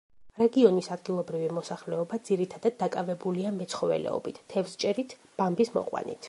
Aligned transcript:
რეგიონის 0.41 0.87
ადგილობრივი 0.95 1.49
მოსახლეობა 1.57 2.19
ძირითადად 2.29 2.79
დაკავებულია 2.81 3.53
მეცხოველეობით, 3.59 4.41
თევზჭერით, 4.55 5.15
ბამბის 5.43 5.75
მოყვანით. 5.79 6.19